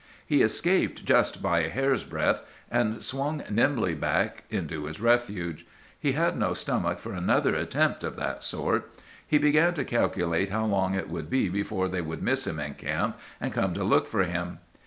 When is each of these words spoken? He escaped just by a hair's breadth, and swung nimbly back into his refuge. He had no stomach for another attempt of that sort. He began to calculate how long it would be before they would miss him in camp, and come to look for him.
He 0.25 0.41
escaped 0.41 1.05
just 1.05 1.43
by 1.43 1.59
a 1.59 1.69
hair's 1.69 2.03
breadth, 2.03 2.41
and 2.71 3.03
swung 3.03 3.43
nimbly 3.51 3.93
back 3.93 4.45
into 4.49 4.85
his 4.85 4.99
refuge. 4.99 5.67
He 5.99 6.13
had 6.13 6.35
no 6.35 6.55
stomach 6.55 6.97
for 6.97 7.13
another 7.13 7.53
attempt 7.53 8.03
of 8.03 8.15
that 8.15 8.43
sort. 8.43 8.91
He 9.27 9.37
began 9.37 9.75
to 9.75 9.85
calculate 9.85 10.49
how 10.49 10.65
long 10.65 10.95
it 10.95 11.07
would 11.07 11.29
be 11.29 11.49
before 11.49 11.87
they 11.87 12.01
would 12.01 12.23
miss 12.23 12.47
him 12.47 12.59
in 12.59 12.73
camp, 12.73 13.19
and 13.39 13.53
come 13.53 13.75
to 13.75 13.83
look 13.83 14.07
for 14.07 14.23
him. 14.23 14.57